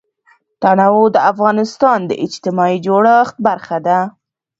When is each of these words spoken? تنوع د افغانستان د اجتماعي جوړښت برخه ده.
تنوع 0.61 1.05
د 1.15 1.17
افغانستان 1.31 1.99
د 2.05 2.11
اجتماعي 2.25 2.77
جوړښت 2.85 3.35
برخه 3.47 3.77
ده. 3.87 3.99